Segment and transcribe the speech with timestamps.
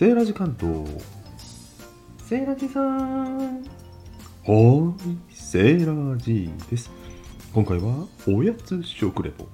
[0.00, 0.86] セーラジ関東
[2.26, 3.62] セーラジさん。
[3.62, 6.90] はーいセーラジです。
[7.52, 9.46] 今回はおやつ食レポ。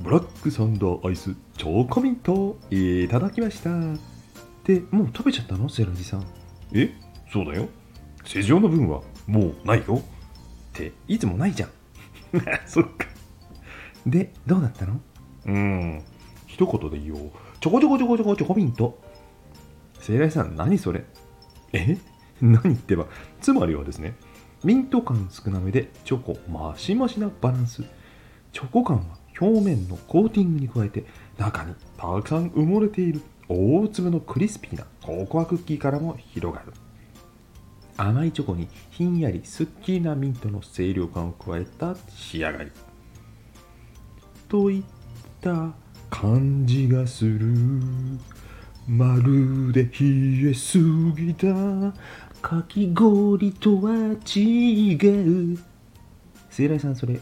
[0.00, 3.68] ブラックサンダーアイスチョコミントいただきました。
[4.64, 5.68] でもう食べちゃったの？
[5.68, 6.24] セーラジさん。
[6.72, 6.94] え
[7.30, 7.68] そうだよ。
[8.24, 9.96] 施錠の分はもうないよ。
[9.96, 10.02] っ
[10.72, 11.70] ていつもないじゃん
[12.66, 13.06] そっか。
[14.06, 14.94] でどうだったの？
[15.44, 16.02] うーん。
[16.46, 17.30] 一言で言おう。
[17.60, 19.04] ちょこちょこちょこちょこチョコミント
[20.06, 21.04] セイライさん何それ？
[21.72, 21.98] え？
[22.40, 23.06] 何言ってば？
[23.40, 24.14] つまりはですね
[24.62, 27.82] ミント感少なめでチョコマシマシなバランス。
[28.52, 31.04] チョコ感は表面のコーティングに加えて
[31.38, 36.72] 中にたくさん埋もれている大粒のクリスピーなココアクッキーからも広がる。
[37.96, 42.70] 甘いチョコにひんやりすっきりなミントの清涼感を加えた仕上がり。
[44.48, 44.82] といっ
[45.40, 45.72] た
[46.10, 47.48] 感じがする。
[48.88, 51.46] まるで冷えすぎた
[52.40, 55.58] かき氷とは違う。
[56.50, 57.18] 聖来さんそれ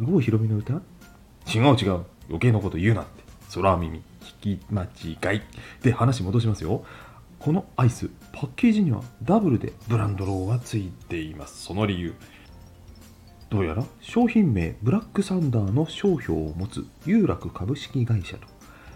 [0.00, 0.74] 郷ひろみの歌？
[1.54, 2.04] 違う違う。
[2.28, 3.22] 余計なこと言うなって。
[3.54, 4.02] 空耳
[4.40, 5.42] 聞き間違い。
[5.82, 6.82] で話戻しますよ。
[7.38, 11.64] このアイスパッケージにはダブルでブランドロゴがついています。
[11.64, 12.14] その理由。
[13.50, 18.46] どうやら商品名ブラックサンダーの商標を持つ有楽株式会社と。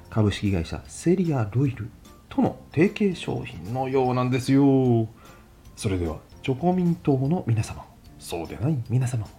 [0.08, 1.90] 株式会社セリア・ロイル
[2.36, 5.08] との提携商品のようなんですよ。
[5.74, 7.82] それではチョコミン党の皆様
[8.18, 9.30] そうでない皆様も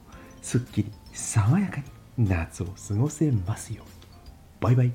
[0.41, 1.77] すっきり爽やか
[2.17, 3.91] に夏を過ごせますように。
[4.59, 4.91] バイバイ。